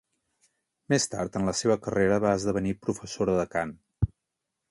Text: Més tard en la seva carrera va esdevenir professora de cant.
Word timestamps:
Més 0.93 1.05
tard 1.11 1.35
en 1.39 1.45
la 1.49 1.53
seva 1.59 1.75
carrera 1.83 2.17
va 2.25 2.33
esdevenir 2.39 2.73
professora 2.87 3.39
de 3.43 3.47
cant. 3.55 3.77